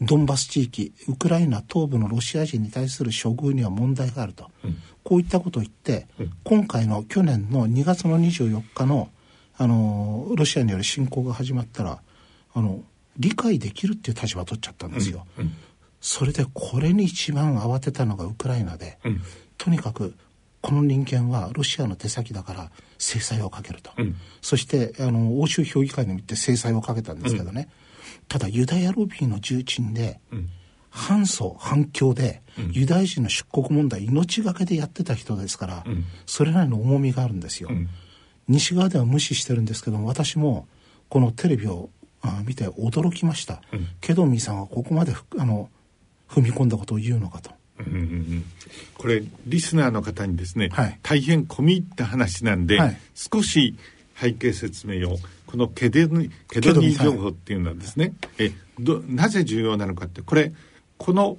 [0.00, 9.08] ドンバス地域ウクライナ東部のロシア人に対する処遇には問題があると、うん、こういったことを言って、うん、今回の去年の2月の24日の
[9.62, 12.00] あのロシアによる侵攻が始まったら
[12.52, 12.80] あの
[13.16, 15.24] 理解できるっていう立場を取っちゃったんですよ。
[15.38, 15.52] うん、
[16.00, 18.98] それでこれに一番慌てたのがウクライナで、
[19.58, 20.16] とにかく
[20.60, 23.92] この人間はロシアの手先だから制裁をかけると、
[24.40, 27.68] そしてあの欧州評議会にも行って制裁をかけたんですけどね、
[28.28, 30.18] ただユダヤロビーの重鎮で、
[30.90, 35.84] 反祖反共で、ユダヤ人の出国問題命がけでやってた人ですから、
[36.26, 37.70] それなりの重みがあるんですよ、
[38.52, 40.66] 西側では無視してるんですけども私も
[41.08, 45.68] このテレビをあ見て驚きました、うん、ケドミさんはここまであの
[46.28, 47.50] 踏み込んだことを言うのかと。
[47.78, 48.44] うんうんうん、
[48.94, 53.76] これリスナーの方にですね、はい、大変込み入った話なんで、はい、少し
[54.16, 55.18] 背景説明を。
[55.46, 60.50] このケデニケドニー情報っていうのはですね、えどなぜ重要なのかってこれ
[60.96, 61.36] この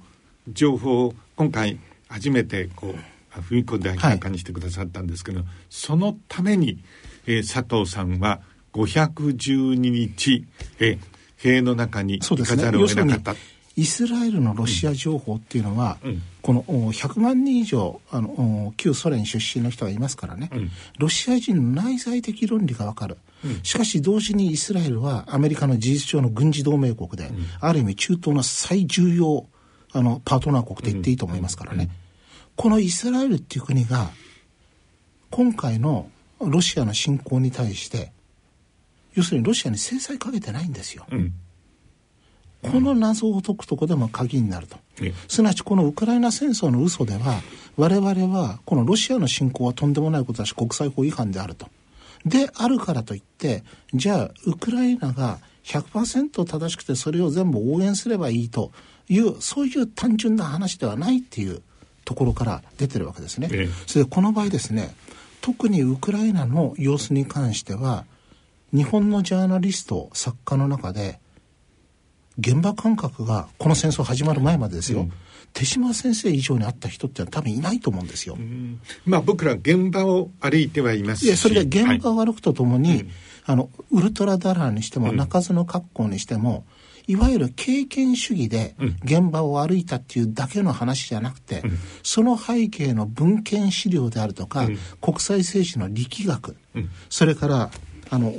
[0.47, 6.83] 情報を今回初めてこう踏み込んで明らかにしてくださったんですけど、はい、そのために、
[7.25, 8.41] えー、佐藤さんは
[8.73, 10.45] 512日、
[10.79, 10.99] えー、
[11.37, 13.53] 塀の中に行かざるを得なかった。
[13.75, 20.69] イスラエルのロシア情報っていうのは、うん、この100万人以上あの旧ソ連出身の人がいますからね、うん、
[20.99, 29.47] ロシア人の内在的論理がわかる、うん、しかし同時にイスラエルはアメリカの事実上の軍事同盟国で、ある意味中東の最重要
[29.91, 31.89] あのパートナー国と言っていいと思いますからね、
[32.55, 34.09] このイスラエルっていう国が
[35.29, 38.11] 今回のロシアの侵攻に対して
[39.13, 41.05] 要するにロシアに制裁かけてないんですよ。
[42.63, 44.77] この謎を解くとこでも鍵になると。
[45.27, 47.41] すなわちこのウクライナ戦争の嘘では、
[47.75, 51.67] 我々はこのロシアの侵攻はとんでもないことだし、国際法違反であると。
[52.25, 53.63] であるからといって、
[53.93, 58.71] じゃあ、ウクライナが100%正しくてそれを全部応援すればいいと
[59.09, 61.61] いう、そういう単純な話ではないっていう
[62.05, 63.49] ところから出てるわけですね。
[63.87, 64.95] それでこの場合ですね、
[65.41, 68.05] 特にウクライナの様子に関しては、
[68.73, 71.19] 日本のジャーナリスト、作家の中で、
[72.39, 75.13] 現場感覚がこの戦争始まる前までですよ、うん、
[75.53, 78.37] 手嶋先生以上に会った人って多分いないと思うんですよ。
[79.05, 81.27] まあ僕ら現場を歩いてはいますし。
[81.27, 83.05] いやそれで現場を歩くとともに、はい、
[83.45, 86.65] あのウルトラダラーにしても、鳴かずの格好にしても
[87.07, 96.55] いわゆる経験主義で現場を歩いたっていうだけの話じゃなくて、うん、その背景の文献資料であるとか、うん、国際政治の力学、
[97.09, 97.71] それから
[98.09, 98.31] あの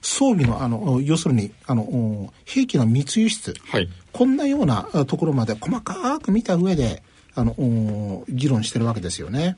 [0.00, 7.02] 装備の、あの、要するに、あの、兵器の密輸出、はい、こんなようなところまで細かく見た上で、
[7.34, 9.56] あの、議論してるわけですよね。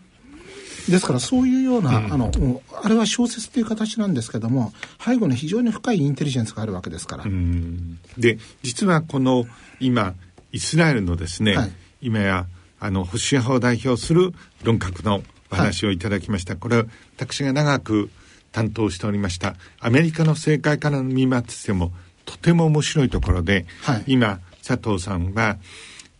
[0.90, 2.30] ですからそういうような、うん、あの、
[2.82, 4.72] あれは小説という形なんですけども、
[5.04, 7.24] 背後に非常に深いインテリジェンスがあるわけですから。
[8.18, 9.46] で、実はこの
[9.78, 10.14] 今、
[10.52, 11.72] イスラエルのですね、はい、
[12.02, 12.46] 今や、
[12.80, 16.54] あの、保守派を代表する論客のお話をいただきました。
[16.54, 16.84] はい、これ、
[17.16, 18.10] 私が長く
[18.52, 21.92] 担当しておりましたアメリカの政界から見ましても
[22.24, 25.56] とても面白いところで、はい、今佐藤さんは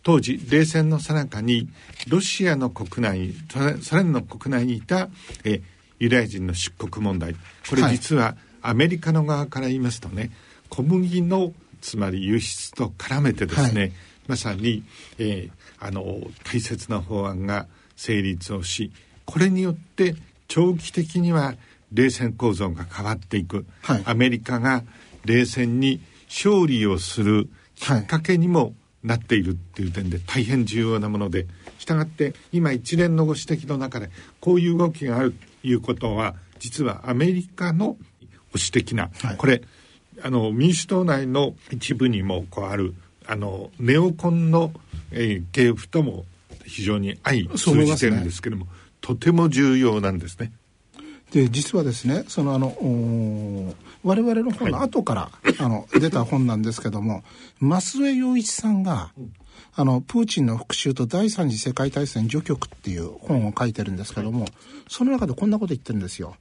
[0.03, 1.69] 当時冷戦の最中に
[2.07, 3.33] ロシアの国内
[3.81, 5.09] ソ連の国内にいた
[5.43, 5.61] え
[5.99, 7.35] ユダヤ人の出国問題。
[7.69, 10.31] これ実はアメリカの側から言いますとね
[10.69, 13.91] 小麦のつまり輸出と絡めてですね、はい、
[14.27, 14.83] まさに、
[15.17, 18.91] えー、あの大切な法案が成立をし
[19.25, 20.15] これによって
[20.47, 21.55] 長期的には
[21.91, 24.83] 冷戦構造が変わっていく、はい、アメリカが
[25.25, 31.47] 冷戦に勝利をするきっかけにもなっているっていう点で大変重要なもので
[31.79, 34.09] したがって今一連のご指摘の中で
[34.39, 37.97] こういう動きがあるということは実はアメリカの保
[38.53, 39.63] 守的な、はい、これ
[40.23, 42.93] あの民主党内の一部にもこうある
[43.25, 44.71] あのネオコンの、
[45.11, 46.25] えー、系譜とも
[46.65, 50.51] 非常に相通じてるんですけども、ね、とても重要なんですね。
[51.31, 52.75] で実はですねそのあの
[54.03, 57.23] 我々の本の後から、はい、あの出た本なんですけども
[57.61, 59.11] 増江洋一さんが、
[59.73, 64.51] あのプーチンの復讐と第三次世界大戦序曲っていう本を書いてるんですけども、はい、
[64.89, 66.35] その中でこんなこと言ってるんですよ。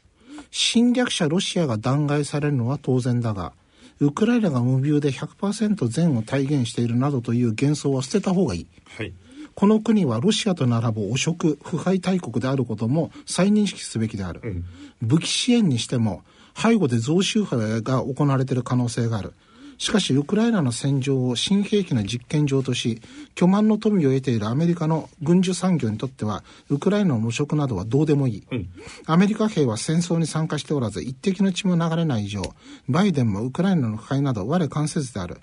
[0.51, 3.53] 侵略者ロシアが弾劾されるのは当然だが
[4.01, 8.67] ウクライナが無病で100%善を体現しているなどという幻想は捨てた方がいい。
[8.97, 9.13] はい
[9.55, 14.41] この国はロシアと並ぶ汚職、腐敗大国であることも再認識すべきである。
[14.43, 14.65] うん、
[15.03, 16.23] 武器支援にしても、
[16.57, 19.33] 背後で増収派が行われている可能性がある。
[19.81, 23.01] しかし、ウクライナの戦場を新兵器の実験場とし、
[23.35, 28.45] 巨万の富を得ているアメリカの軍需産業にとっては、ウクライナの無職などはどうでもいい。
[28.51, 28.69] うん、
[29.07, 32.43] アメリカ兵は戦争に参加しておらず、一滴の血も流れない以上、
[32.91, 35.39] バイデンもウクライナの腐敗など我関せずである。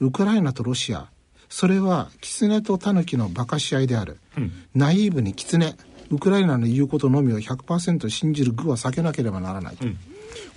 [0.00, 1.08] ウクライナとロシア、
[1.48, 5.74] それは狐と狸の馬鹿し合いである、うん、ナイーブに狐
[6.10, 9.98] ウクライナの言うことのみを100%信じる具は避けなければならないと、うん、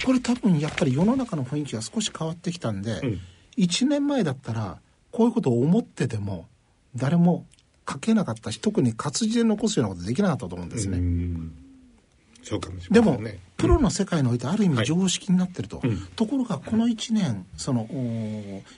[0.05, 3.19] これ多分やっぱり世の中の雰囲気が少し変わってきたんで、うん、
[3.57, 4.79] 1年前だったら
[5.11, 6.47] こういうことを思ってても
[6.95, 7.45] 誰も
[7.89, 10.97] 書けなかったし特に活字で残すようなことできなかったと思うんですね。
[12.43, 17.87] そうかもしれない、ね、でも、プロの世界においてある意味常識になってると、はい、ところがこの1年その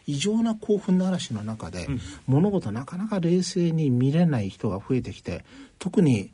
[0.06, 5.45] 異常な興奮の嵐の中で、うん、物事なかなか冷静に見れない人が増えてきて
[5.80, 6.32] 特に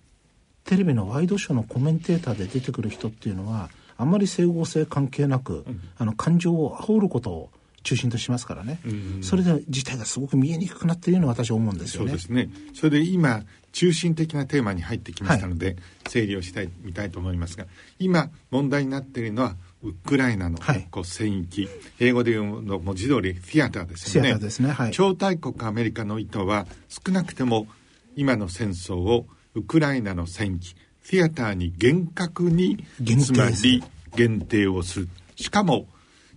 [0.66, 7.50] テレビのワイドショーのコメンテーターで出てくる人っていうのはあんまり整合性関係なく、うん、あの感情を煽ることを
[7.84, 9.24] 中心としますからね、うん。
[9.24, 12.10] それで事態がすごく見えにくくなっているのは私は思うんですよね。
[12.10, 12.50] そうですね。
[12.74, 15.76] それで今中心的なテーマに入ってきましたので、はい、
[16.08, 17.66] 整理をしたいみたいと思いますが
[18.00, 20.58] 今問題になっているのはウクライナの
[20.92, 24.38] こう戦域、はい、英語で言うの文字通りフィアターですよね。
[24.38, 27.68] ですね、はい、超大国アメリカの意図は少なくても
[28.16, 32.86] 今の戦争をウクライナの戦域フィアターに厳格に
[33.20, 33.84] つまり
[34.16, 35.10] 限定をする。
[35.36, 35.88] しかも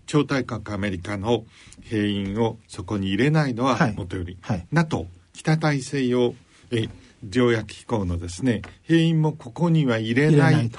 [0.07, 1.45] 超大国アメリカの
[1.83, 4.59] 兵員をそこに入れないのはもとより、はい。
[4.59, 6.35] はい、NATO 北大西洋
[6.71, 6.89] え
[7.25, 10.71] 条約機構のですね兵員もここには入れない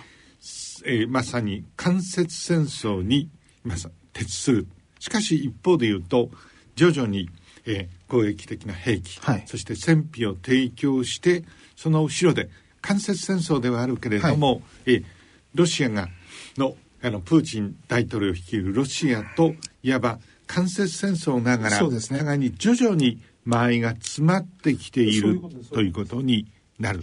[0.86, 3.30] えー、まさに間接戦争に
[3.64, 4.68] まさ徹する
[5.00, 6.30] しかし一方で言うと
[6.76, 7.30] 徐々に、
[7.66, 11.44] えー、攻撃的な兵器、はい、そして戦費を提供して
[11.76, 12.50] その後ろで
[12.82, 15.06] 間接戦争ではあるけれども、はい、えー、
[15.56, 16.10] ロシアが
[16.58, 25.40] のあのプーチン大統領率いるロシアといわば間接戦争ながら、ね、互いに徐々に間合いが詰まってきている
[25.72, 26.48] ということに
[26.80, 27.02] なる。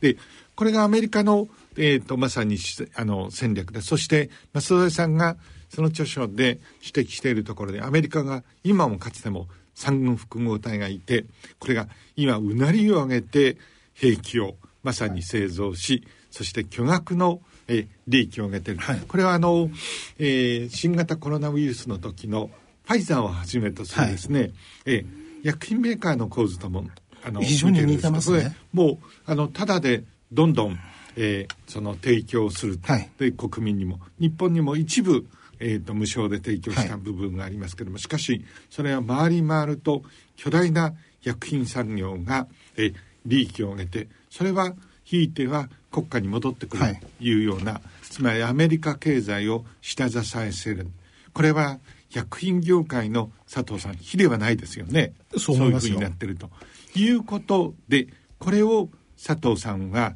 [0.00, 0.16] で
[0.56, 2.58] これがアメリカの、えーと、まさに
[2.96, 5.36] あの戦略でそして増田さんが
[5.68, 11.26] その著書で指摘しているところでアメリカが今もかつても三軍複合体がいて
[11.60, 13.56] これが今うなりを上げて
[13.94, 19.70] 兵器をまさに製造しそして巨額のえ利益を上げている、はい、これはあの、
[20.18, 22.50] えー、新型コロナウイルスの時の
[22.84, 24.52] ファイザーをはじめとするですね、はい、
[24.86, 25.04] え
[25.42, 26.84] 薬品メーカーの構図とも
[27.24, 28.56] あの非常に似てますね。
[28.72, 30.78] もうあのただでどんどん、
[31.16, 34.00] えー、その提供する、はい、で国民にも。
[34.18, 35.26] 日本にも一部
[35.64, 40.02] えーと、無償で提供した部分がありますけども、はい、しかしそれは回り回ると
[40.34, 42.94] 巨大な薬品産業が、えー、
[43.26, 44.74] 利益を上げてそれは
[45.04, 47.40] ひいては国家に戻ってくるとい。
[47.40, 50.88] うような、はい、つまりアメリカ経済を下支えする。
[51.32, 51.78] これは
[52.12, 55.14] 薬品業界の佐藤さん比ではないですよね。
[55.36, 56.50] そういうふうになってると。
[56.94, 58.88] いうことでこれを
[59.24, 60.14] 佐藤さんは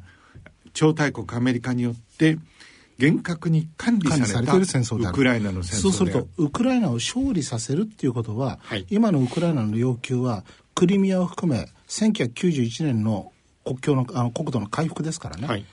[0.73, 2.37] 超大国アメリカによって
[2.99, 10.43] 厳格に管理されたウクライナの戦争そうするとウクライナを勝利させるっていうことは、はい、今のウクライナの要求は
[10.75, 13.31] クリミアを含め1991年の
[13.63, 15.65] 国境のあの国土の回復ですからね、はい、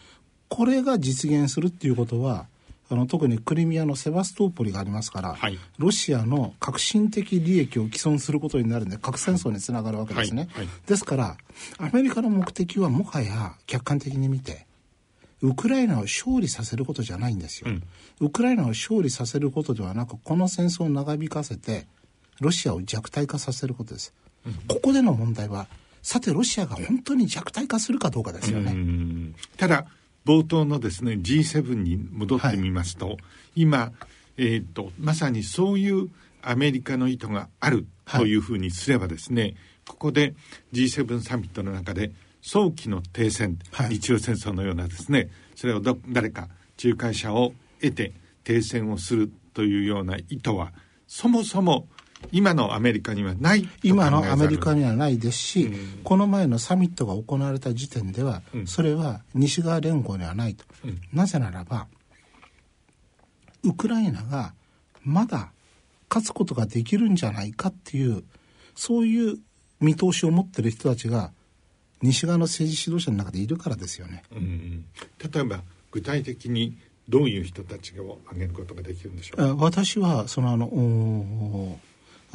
[0.48, 2.46] これが実現するっていうことは
[2.90, 10.66] あの特にクリミアのセバストーポリがありますから、はい、ロシアの革新的利益を毀損することになるんで核戦争につながるわけですね、はい。
[10.66, 11.36] はい、ですから
[11.78, 14.66] アメリカの目的はもはや客観的に見て
[15.40, 17.82] ウクライナを勝利させることじゃないんですよ、うん、
[18.20, 21.86] ウクライナを勝利させることではなくこの戦争を長引かせて
[22.40, 24.12] ロシアを弱体化させることです、
[24.46, 25.66] うん、ここでの問題は
[26.04, 29.32] さてロシアが本当に弱体化するかどうかですよね。
[29.56, 29.86] ただ
[30.24, 33.16] 冒頭のですね G7 に戻ってみますと、はい、
[33.56, 33.92] 今、
[34.36, 36.10] えーと、まさにそういう
[36.42, 39.56] アメリカの意図があるというふうにすればですね、はい、
[39.86, 40.34] ここで
[40.72, 42.12] G7 サミットの中で
[42.44, 46.48] 早期の停戦、はい、日露戦争のようなですねそれを誰か
[46.82, 48.12] 仲介者を得て
[48.44, 50.72] 停戦をするというような意図は
[51.06, 51.88] そもそも
[52.32, 61.86] 今のアメリカにはない今のアメリカにはないですし、うん、この前のサミットが行われた時点では、うん、それは西側連合にはないと、うん、なぜならば
[63.62, 64.54] ウクライナが
[65.02, 65.52] まだ
[66.08, 68.24] 勝つことができるんじゃないかっていう
[68.74, 69.38] そういう
[69.80, 71.32] 見通しを持ってる人たちが
[72.02, 74.22] 西側の政治指導者の中でいるからですよね。
[74.30, 76.76] 例えば具体的に
[77.08, 79.56] どういう人たちを挙げることができるんでしょう？
[79.60, 80.66] 私はそのあの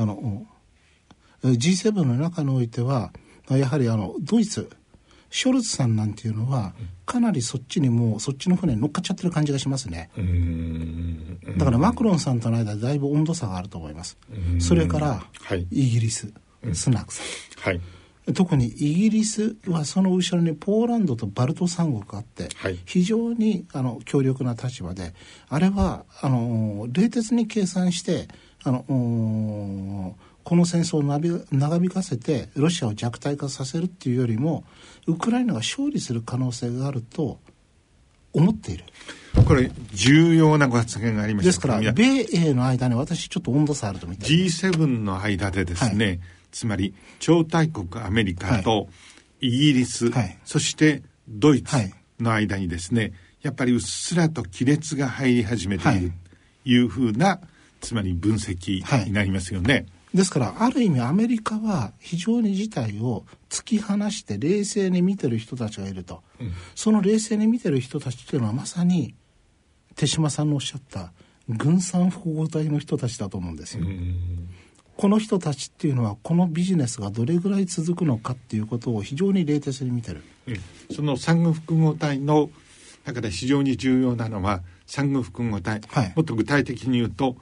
[0.01, 0.45] あの
[1.43, 3.11] G7 の中においては
[3.49, 4.69] やはりあのドイツ
[5.29, 6.73] ショルツさんなんていうのは
[7.05, 10.09] かなりそっちにもうそっちの船に乗っかっちゃってる感じがしますね。
[11.57, 14.17] だからマクロンさんとの間だいぶ温度差があると思います。
[14.59, 15.23] それから、
[15.71, 16.33] イギリス
[16.73, 17.81] スナクさん、はい。
[18.33, 25.13] 特にイギリスはその後ろにポーランドとバルト三国があって、はい、非常にあの強力な立場で
[25.47, 28.27] あれはあの冷徹に計算して
[28.63, 34.63] あのこの戦争を長引かせてロシアを弱体化させるっていうよりも
[35.07, 37.39] ウクライナが勝利する可能性があると
[38.33, 38.83] 思っている。
[39.45, 41.49] これ重要なご発言がありました。
[41.49, 44.25] ですから米英の間に私ちょっと温度差あると見て。
[44.25, 46.19] G7 の間でですね、はい、
[46.51, 48.89] つまり超大国アメリカと
[49.39, 51.75] イギリス、はい、そしてドイツ
[52.19, 56.11] の間にですね、やっぱりうっすらと亀裂が入り始めている
[56.63, 57.39] というふうな
[57.79, 59.73] つまり分析になりますよね。
[59.73, 69.15] はい、ですからある意味アメリカは非常に事態を突き放して冷静に見てる人たちがいると、うん、その冷静に見てる人たちっていうのはまさに
[69.95, 71.11] 手嶋さんのおっしゃった
[71.49, 73.85] 軍産複合体の人たちだと思うんですよ。
[74.95, 82.49] この人たちっていうのはこのビジネスがどれぐらい続くのかっていうことを非常に冷徹に見てる、うん、その産後複合体の
[83.05, 86.13] 中で非常に重要なのは産後複合体、はい。
[86.15, 87.37] もっと具体的に言うと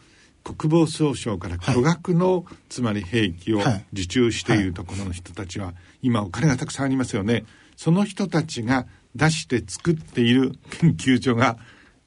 [0.56, 3.86] 国防総省から巨額の、つまり兵器をはい。
[3.92, 7.44] 受注しているところの人たちは、今お金がたくさんありますよね。
[7.76, 11.58] その人たちが出して作っている研究所が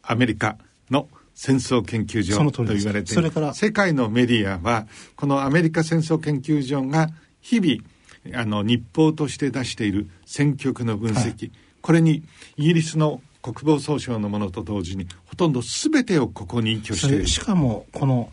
[0.02, 0.56] アメリカ
[0.90, 4.86] の戦争研究所と言われてそれから世界のメディアは
[5.16, 7.08] このアメリカ戦争研究所が
[7.40, 12.22] 日々あの日報として出している戦局の分析、これに
[12.56, 17.26] イギリスの国防総省のものと同時にほとんど全てをここに依拠している。
[17.26, 18.30] しかもこの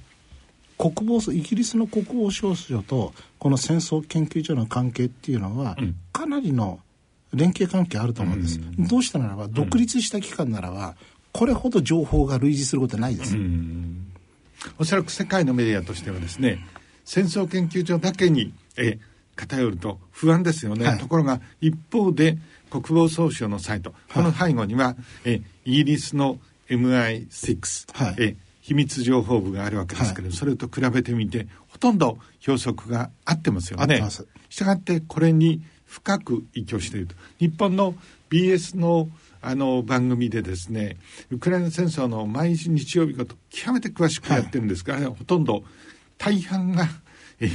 [0.77, 5.95] 国防イギリスの国防総省とこの戦争研究所の関係っていうのは、うん。
[6.11, 6.79] かなりの
[7.33, 10.95] 連携関係あると思うんです、どうしたならば独立した機関ならば、
[11.31, 13.37] これほど情報が類似することはないです、
[14.79, 16.65] おそらく世界のメディアとしてはですね
[17.05, 18.97] 戦争研究所だけにえ
[19.35, 20.99] 偏ると不安ですよね、はい。
[20.99, 22.37] ところが一方で
[22.69, 24.95] 国防総省のサイト、この背後には
[25.25, 26.39] えイギリスの
[26.69, 28.15] MI6、はい。
[28.19, 28.35] え
[28.67, 34.03] 秘密情報部があるわけですけど、それと比べてみてほとんど標則が合ってますよね。
[34.49, 37.15] したがってこれに深く依拠していると。
[37.39, 37.95] 日本の
[38.29, 39.07] BS の
[39.41, 40.97] あの番組でですね
[41.31, 45.63] ウクライナ戦争の毎日日曜日ごと極めて詳しくやってるんですが、ほとんど
[46.17, 46.89] 大半が
[47.39, 47.49] え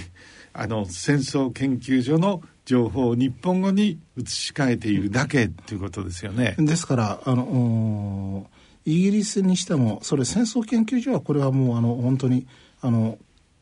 [0.54, 6.54] あの戦争研究所の情報を日本語に移し替えているだけということですよね。
[6.58, 8.46] ですからあの
[8.84, 12.46] イギリスにしてもそれ戦争研究所はこれはもうあの本当に
[12.80, 13.18] あの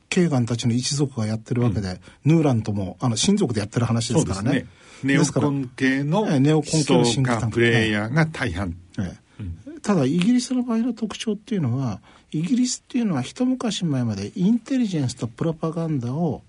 [0.09, 4.67] ケーガンたちの一族がやってるわけで、ヌーラントもあの親族でやってる話ですからね。
[5.05, 8.77] ネオですからコン系のええネオコン系の思シンクタンクプレイヤーが大半。
[8.99, 9.21] ええ
[9.83, 12.01] ただイギリスの場合の特徴っていうのは
[12.33, 16.43] イギリスっていうのは一昔前までインテリジェンスとプロパガンダを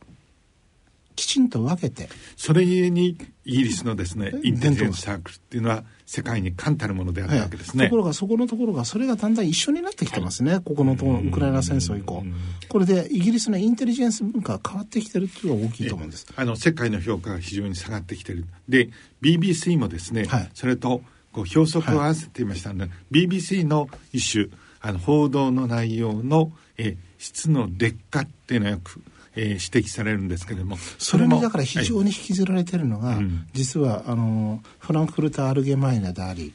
[1.15, 2.09] きちんと分けて。
[2.35, 7.85] それゆえにイギリスのですねインテリジェンスサークルっていうのは世界に冠たるものであるわけですね。
[7.85, 12.23] ところがそこのところがそれがだんだん一緒になってきてますね、ここのところウクライナ戦争以降。
[12.69, 16.27] これでイギリスのインテリジェンス文化が変わってきてるっていうのが大きいと思うんです。
[16.35, 18.45] あの世界の評価が非常に下がってきてる。
[18.69, 18.89] で
[19.21, 20.49] BBC もですね、はい。
[20.53, 21.01] それと
[21.31, 24.47] こう標則を合わせていましたので、BBC の一種
[24.81, 28.99] あの報道の内容の、えー質の劣化っていうのはよく、
[29.35, 30.77] えー指摘されるんですけれども。
[30.97, 33.47] それもにだから非常に引きずられてるのが、うん。
[33.53, 36.53] 実はあのフランクフルト・アルゲマイネであり、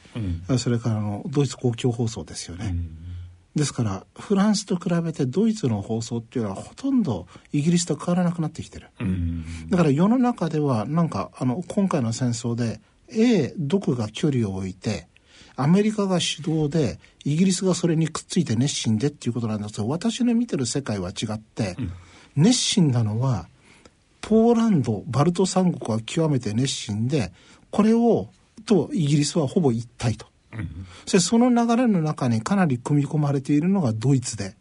[0.57, 2.75] それからあのドイツ公共放送ですよね、
[3.55, 9.45] ですからフランスと比べてドイツの放送っていうのはほとんどイギリスと変わらなくなってきてる、うん。
[9.69, 15.07] だから世の中ではなんかあの今回の戦争で A 独が距離を置いて
[15.55, 21.75] アメリカが主導でイギリスがそれにくっついて熱心でっていうことなんですけど私の見てる世界は違って、
[22.37, 23.47] 熱心なのは
[24.21, 27.33] ポーランドバルト三国は極めて熱心で
[27.71, 28.29] これを
[28.65, 30.27] とイギリスはほぼ一体と。
[31.05, 34.55] そしてその流れの中にかなり組み込まれているのがドイツで、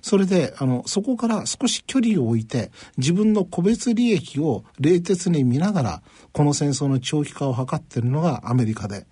[0.00, 6.02] それであのそこから少し距離を置いて自分の個別利益を冷徹に見ながら
[6.32, 9.06] この戦争の長期化を図っているのがアメリカで、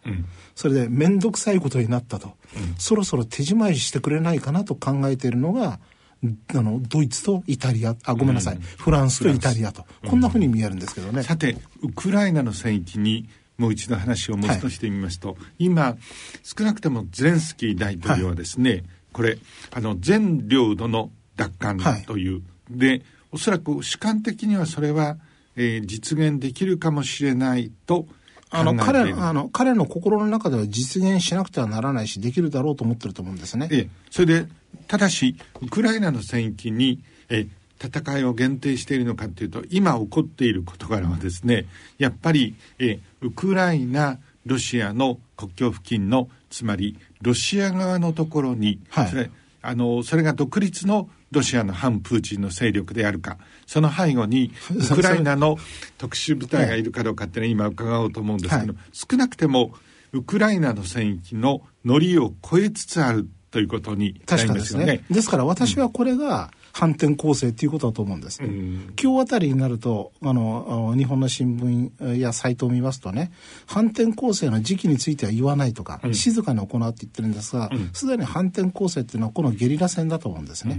[0.54, 2.32] それで面倒くさいことになったと、
[2.78, 5.78] そろそろ手仕まいしてくれないかなと考えているのが
[6.22, 9.86] あのドイツとイタリアあごめんなさい、フランスとイタリアと。
[10.06, 11.22] こんなふうに見えるんですけどね。
[11.22, 15.96] さてウクライナの戦域にもう一度話を戻してみますと、今
[16.42, 19.38] 少なくともゼレンスキー大統領はですね、これ
[19.70, 23.02] あの全領土の奪還という、で
[23.32, 25.16] おそらく主観的にはそれは、
[25.56, 28.08] えー実現できるかもしれないと考
[28.50, 33.68] あの彼のあの彼の心の中では実現しなくてはならないしできるだろうと思ってると思うんですね。
[33.70, 34.48] ええ、それで
[34.88, 37.46] ただしウクライナの戦域に、え
[37.82, 41.64] 戦いを限定しているのかというと今起こっている事柄はですね
[41.96, 49.08] やっぱり、えウクライナロシアの国境付近のつまりロシア側のところに、はい。
[49.08, 49.30] それ
[49.62, 53.38] あのそれが独立のロシアの反プーチンの勢力であるか。
[53.66, 55.58] その背後に ウクライナの
[55.98, 59.74] 特殊部隊がいるかどうかっていうのは今伺おうと思うんですけど、は少なくても
[60.12, 65.04] ウクライナの戦域のノリを超えつつあるということになり確かですねますよね。
[65.10, 68.94] ですから私はこれが反転攻勢ということだと思うんです、ん。
[69.00, 73.32] 今日あたりになるとあのあ日本の新聞やサイトを見ますとね
[73.66, 80.78] 反転攻勢の時期については言わないとか、静かに行うって言ってるんですがすで、に反転攻勢っていうのはこのゲリラ戦だと思うんですね、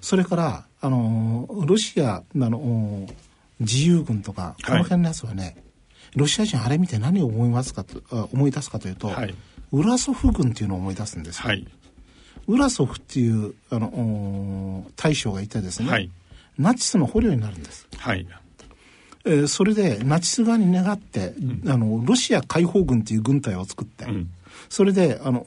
[0.00, 3.06] それからあのロシアあの
[3.60, 5.56] 自由軍とかこの辺のやつはね、
[6.14, 9.34] ロシア人あれ見て何を思いますかとあ思い出すかというと、はい。
[9.72, 11.48] ウラソフ軍っていうのを思い出すんですよ。
[11.48, 11.66] はい。
[12.46, 16.10] ウラソフっていうあのお大将がいてですね、はい
[16.58, 18.26] ナチスの捕虜になるんです、はい。
[19.26, 21.34] えーそれでナチス側に願って、
[21.66, 24.30] あのロシア解放軍っていう軍隊を作って、ん
[24.70, 25.44] それであの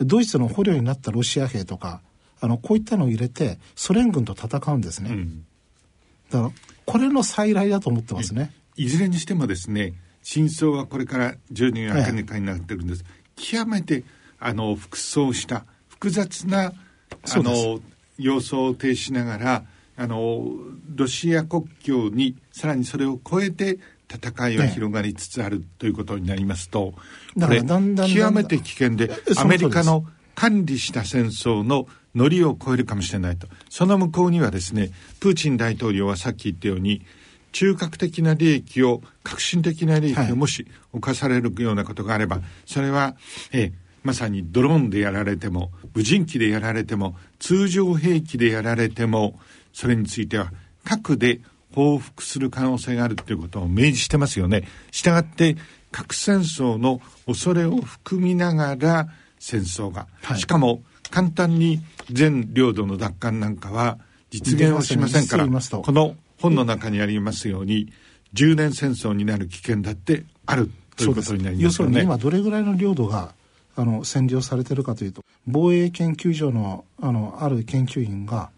[0.00, 2.02] ドイツの捕虜になったロシア兵とか、
[2.40, 5.10] あの、こういったのを入れて、ソ連軍と戦うんですね。
[5.10, 5.44] うん、
[6.30, 6.50] だから、
[6.84, 8.52] これの再来だと思ってますね。
[8.76, 13.04] いずれにしてもですね、真相はこれから12年明らかになってるんです。
[13.36, 14.04] 極めて、
[14.44, 16.72] あの、複層した、複雑な、
[17.32, 17.80] あの、
[18.18, 19.64] 様相を呈しながら、
[19.96, 20.44] あの、
[20.94, 23.78] ロシア国境に、さらにそれを超えて、
[24.12, 26.92] 戦いは広がりつつあるということになりますと、
[27.40, 33.46] これ、極めて危険で、アメリカの管理した戦争のノリを超えるかもしれないと。
[33.70, 34.90] その向こうにはですね、
[35.20, 37.02] プーチン大統領はさっき言ったように、
[37.52, 43.16] 中核的な利益を、革新的な利益をもし犯されるようなことがあれば、それは、
[43.52, 43.72] え
[44.02, 49.38] まさにドローンでやられても、無人機でやられても、通常兵器でやられても、
[49.72, 50.52] それについては
[50.84, 51.40] 核で
[51.74, 54.68] 報復する可能性があるということを明示してますよね。
[54.90, 55.56] したがって、
[55.90, 61.80] 核戦争の恐れを含みながら戦争が、はい、しかも簡単に
[62.10, 63.98] 全領土の奪還なんかは
[64.30, 67.92] 実現はしませんから、この本の中にありますように、
[68.34, 71.62] 10年戦争になる危険だってあるということになりますよね。
[71.64, 73.34] 要するに今どれぐらいの領土が
[73.76, 78.50] あの占領されてるかというと、防衛研究所のあのある研究員が、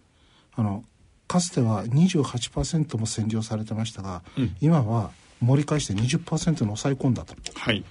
[0.54, 0.84] あの
[1.26, 5.10] かつては28%も占領されてましたが、うん、今は
[5.40, 7.34] 盛り返して20%に抑え込んだと。
[7.54, 7.84] はい。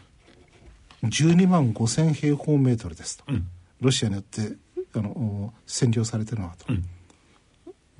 [1.03, 3.26] 12万5千平方メートルですと。
[3.28, 3.47] うん、
[3.82, 4.55] ロシアによって
[4.95, 6.65] あの占領されてるのはと。
[6.69, 6.84] うん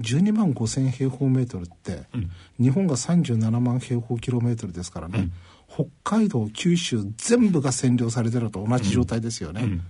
[0.02, 5.32] 12万5千平方メートルって、うん、日本が37万平方キロメートルですからね、うん、
[5.74, 9.82] 北海道九州全部が占領されてると同じ状態ですよね、うん、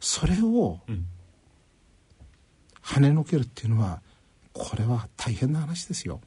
[0.00, 0.80] それを
[2.82, 4.00] 跳ねのけるっていうのは
[4.52, 6.20] これは大変な話ですよ。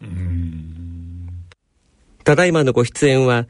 [2.23, 3.45] ただいまのご出演は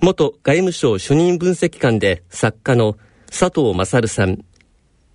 [0.00, 4.44] 元外務省主任分析官で作家の佐藤勝さん。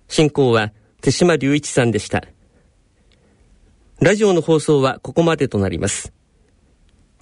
[0.08, 2.24] 進行は手島隆一さんでした。
[4.00, 6.12] ラジオの放送はここまでとなります。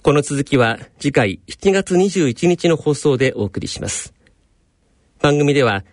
[0.01, 4.13] この続きは次回7月21日の放送でお送りします。
[5.21, 5.83] 番組では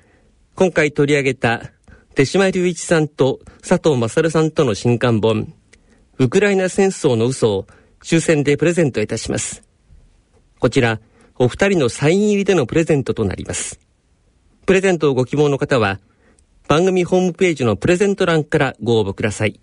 [0.55, 1.73] 今回取り上げた
[2.15, 5.53] 手島隆一さんと佐藤勝さんとの新刊本
[6.19, 7.67] ウクライナ戦争の嘘を
[8.01, 9.65] 抽選でプレゼントいたします。
[10.61, 11.01] こちら
[11.35, 13.81] お二人のサイン入りでのプレゼントとなります。
[14.67, 15.99] プレゼントをご希望の方は
[16.69, 19.59] 番組ホームページのプレゼント欄からご応募ください。